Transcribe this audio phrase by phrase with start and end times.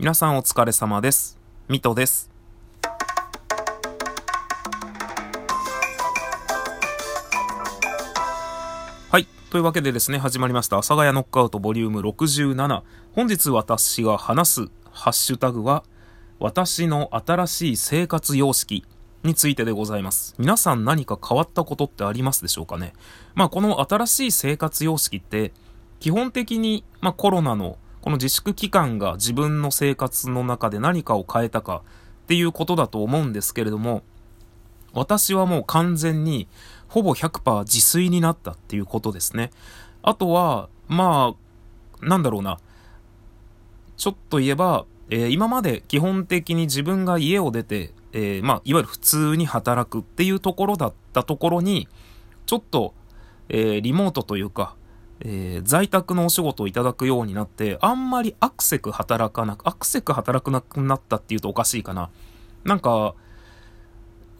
[0.00, 1.36] 皆さんお疲れ様です。
[1.68, 2.30] ミトです。
[9.10, 9.26] はい。
[9.50, 10.76] というわけでですね、始まりました。
[10.76, 12.82] 阿佐ヶ谷ノックアウトボリューム67。
[13.12, 15.82] 本日私が話すハッシュタグは、
[16.38, 18.84] 私の新しい生活様式
[19.24, 20.36] についてでございます。
[20.38, 22.92] 皆さん何か変わったことってありますでしょうかね。
[23.34, 25.52] まあ、この新しい生活様式って、
[25.98, 31.82] 基本的に、まあ、コロナのこの自粛期間が自分の生活の中で何かを変えたか
[32.24, 34.02] っていうことだと思うんですけれども、
[34.92, 36.48] 私はもう完全に
[36.88, 39.50] ほぼ100%自炊になったっていうことですね。
[40.02, 41.34] あとは、ま
[42.02, 42.58] あ、なんだろうな。
[43.96, 51.88] ちょっと言えば、えー、今まで基本的に自分が家を出て、えー、まあ、いわゆる普通に働くっていうところだったところに、
[52.46, 52.94] ちょっと、
[53.48, 54.76] えー、リモートというか、
[55.20, 62.10] えー、在宅のお仕事をいただくようになって、あんまりアクセク働かなく、アクセク働くなくなったっていうとおかしいかな。
[62.64, 63.14] なんか、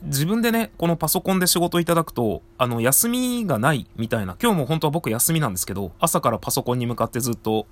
[0.02, 7.66] 自分でね、このパソコンで仕事いただくと、あの、休みがないみたいな、今日も本当は僕休みなんですけど、朝からパソコンに向かってずっと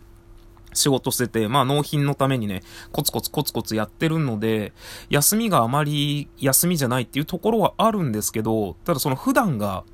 [0.72, 4.72] 仕事してて、まあ納品のためにね、コツコツコツコツやってるので、
[5.08, 9.84] 休みがあまり休みじゃないっていうところはあるんですけど、ただその普段が、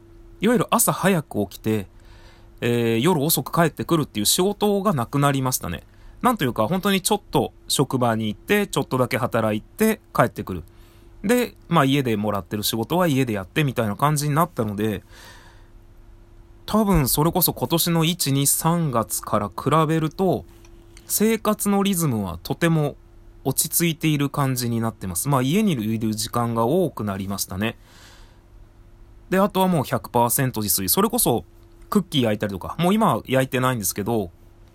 [0.40, 1.86] いわゆる朝早く起きて、
[2.64, 5.82] えー、夜遅く帰ってくるっていう仕事がなくなりましたね。
[6.22, 10.62] なんというか、本当にちょっと職場に行って、ちょっとだけ働いて帰ってくる。
[11.24, 15.02] で、まあ家でもらってる仕事は家でやってみたいな感じになったので、
[16.64, 20.44] 多分それこそ今年の1、2、3月から比べると、
[21.06, 22.94] 生活のリズムはとても
[23.42, 25.28] 落ち着いている感じになってます。
[25.28, 27.76] まあ家にいる時間が多くなりましたね。
[29.30, 30.88] で、あとはもう100%自炊。
[30.88, 31.44] それこそ
[31.92, 34.30] クッキー焼いたりとか、もう今は焼いてないんですけど、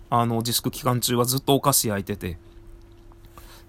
[0.08, 2.38] あの、自粛期間中はずっとお菓子焼いてて、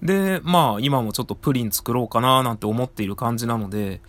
[0.04, 4.02] で、まあ、今もちょっとプリン作ろうかななんて思っている感じなので、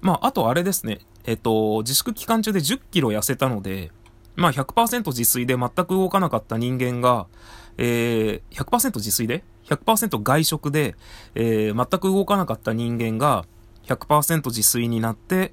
[0.00, 3.92] まあ、あとあれですね、えっと、自粛期間中で10キロ痩せたので、
[4.36, 7.26] まあ100%自炊で全く動かなかった人間が、
[7.76, 10.94] えー、100%自炊で ?100% 外食で、
[11.34, 13.44] えー、全く動かなかった人間が
[13.84, 15.52] 100%自炊になって、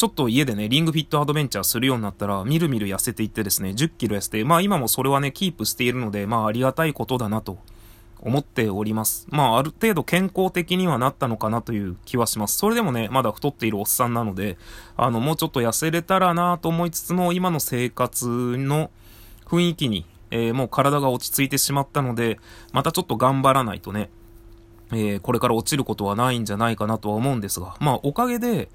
[0.00, 7.58] ちょっと家でね、リングフィットアドベンチャーするようになったら、みるみる痩せていってですね、10キロ痩せて、まあ今もそれはね、キープしているので、まあありがたいことだなと
[8.18, 9.26] 思っております。
[9.28, 12.56] まあある程度健康的にはなったのかなという気はします。
[12.56, 14.56] それでもね、まだ太っているおっさんなので、
[14.96, 18.90] あの、もうちょっと痩せれたらなと思いつつも、今の生活の
[19.44, 22.40] 雰囲気に、えー、もう体が落ち着いてしまったので、
[22.72, 24.08] またちょっと頑張らないとね、
[24.92, 28.68] えー、これから落ちることはないんじゃないかなとは思うんですが、まあおかげで、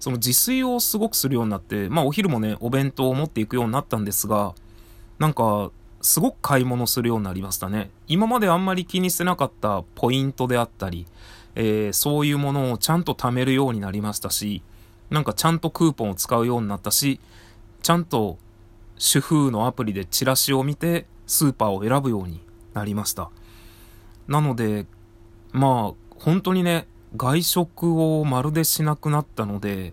[0.00, 4.54] その自炊をすごくするようになって、まあお昼もね、お弁当を持っていくようになったんですが、
[5.18, 7.90] なんか、すごく買い物するようになりましたね。
[8.08, 11.06] 今まであんまり気にしてなかったポイントであったり、
[11.54, 14.62] えー、そういうものをちゃんと貯めるようになりましたし、
[15.10, 17.20] なんかちゃんとクーポンを使うようになったし、
[17.82, 18.38] ちゃんと
[18.98, 22.40] 主婦のアプリでチラシを見てスーパーを選ぶように
[22.74, 23.30] なりました。
[24.26, 24.86] なので、
[25.52, 26.86] まあ、本当にね、
[27.16, 29.92] 外食をまるでしなくなったので、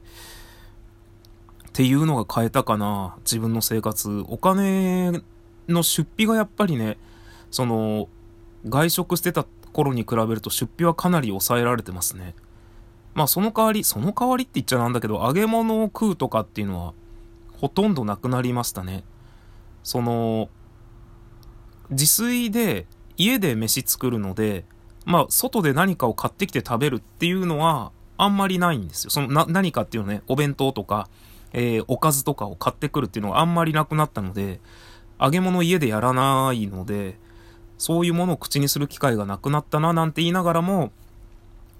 [1.68, 4.24] っていうのが変えたかな、自分の生活。
[4.28, 5.22] お金
[5.68, 6.97] の出費がやっぱりね、
[7.52, 8.08] その、
[8.68, 12.36] 外食してた頃に比べると出費はかなり抑えられてますね。
[13.14, 16.94] まあその代わり、その代わりって言っちゃなんだけど、揚げ物を食うとかっていうのは、
[17.58, 19.03] ほとんどなくなりましたね。
[19.84, 20.50] その、
[21.90, 22.86] 自炊で
[23.18, 24.66] 家で飯作るので、
[25.09, 29.09] まあ、外で何かを買ってきて食べるっていうのは、あんまりないんですよ。
[29.09, 31.09] そのな、何かっていうのね、お弁当とか、
[31.52, 34.59] えー、おかずとかを買ってくるっていうのはあんまりなくなったので、
[35.20, 37.18] 揚げ物家でやらないので、
[37.80, 40.92] そういうものを口にする機会がなくなったななんて言いながらも、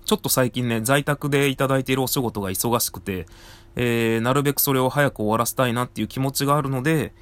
[0.06, 3.28] ちょっと最近ね、在宅でいただいているお仕事が忙しくて、
[3.76, 7.14] えー、なるべくそれを早く終わらせたいなっていう気持ちがあるので、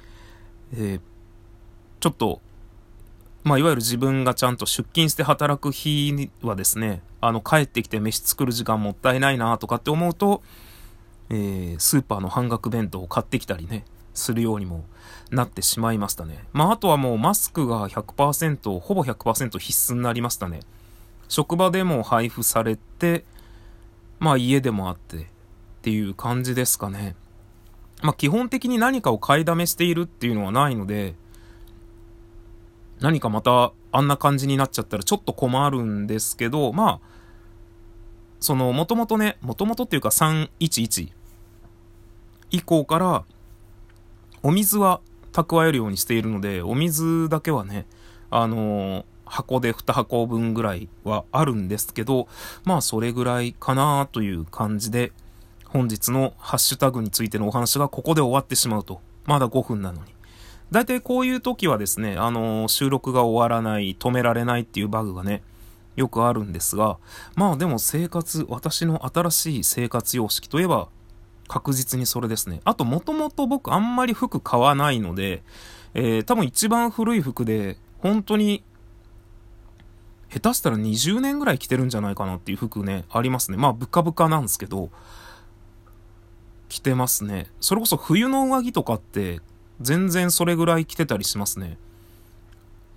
[0.72, 1.00] えー、
[2.00, 2.40] ちょっと
[3.48, 10.42] まあ、いわゆる自分がちゃんと出勤して働く日はですね、あの、帰ってきて飯作る時間もったいないなとかって思うと、
[11.30, 14.84] えー、スーパーの半額弁当を買ってきたりね、するようにも
[15.30, 16.44] なってしまいましたね。
[16.52, 20.60] まあ、あとはもうマスクが100%、ほぼ100%必須になりましたね。
[21.30, 23.24] 職場でも配布されて、
[24.18, 25.24] まあ家でもあってっ
[25.80, 27.16] ていう感じですかね。
[28.02, 31.14] まあ基本的に何かを買いだめしているっていうのはないので、
[33.00, 37.08] 何かまたあんな感じになっちゃったらちょっと困るんですけど、まあ、
[38.40, 41.12] その、もともとね、もともとっていうか311
[42.50, 43.24] 以降から、
[44.42, 45.00] お水は
[45.32, 47.86] 蓄えるようにしているので、お水だけはね、
[48.30, 52.28] あのー、箱で2箱分ぐらいはあるんですけど、
[52.64, 55.12] まあそれぐらいかなという感じで、
[55.66, 59.00] 本日のハッシュタグについてのお話がここで終わってしまうと。
[59.26, 60.17] まだ5分なのに。
[60.70, 65.42] 大体こういう時はですね、あのー、収録が終わらない、止められないっていうバグがね、
[65.96, 66.98] よくあるんですが、
[67.34, 70.88] まあでも生活、私の新しい生活様式といえば、
[71.48, 72.60] 確実にそれですね。
[72.64, 75.42] あと、もともと僕あんまり服買わないので、
[75.94, 78.62] えー、多分一番古い服で、本当に、
[80.30, 83.56] 下手したら20年ぐらい着てるんじゃないかなっていう服ね、ありますね。
[83.56, 84.90] まあ、ブカブカなんですけど、
[86.68, 87.46] 着てますね。
[87.60, 89.40] それこそ冬の上着とかって、
[89.80, 91.78] 全然それぐらい来てたりしますね。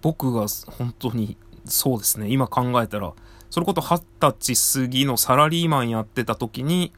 [0.02, 3.14] 僕が本当に、そうですね、今考えたら、
[3.50, 6.92] それこそ二十歳過ぎのサラリーマンやってた時に、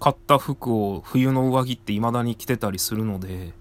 [0.00, 3.52] 買った服を冬の上着って未だに着てたりするので、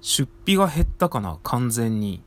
[0.00, 2.20] 出費が減ったかな、完全に。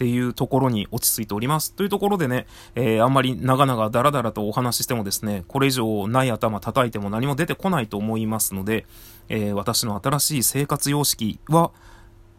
[0.00, 1.74] っていうところに落ち着いております。
[1.74, 8.86] というところでね、えー、あんまり長々ダラダラとお話ししてもですね、これ以上ない頭叩いても何も出てこないと思いますので、
[9.28, 11.70] えー、私の新しい生活様式は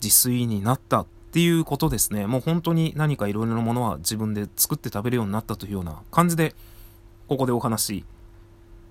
[0.04, 2.26] 自炊になったっていうことですね。
[2.26, 6.56] もう本当に何かいろいろなものは自分で作って食べるようになったというような感じで、
[7.28, 8.04] ここでお話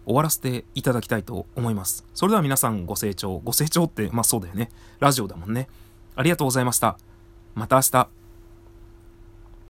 [0.07, 2.05] 終わらせていただきたいと思います。
[2.15, 4.71] それでは皆さんご清聴、ご清聴って、まあそうだよね。
[5.01, 5.67] ラジオだもんね。
[6.15, 6.97] ありがとうございました。
[7.57, 8.20] また明日。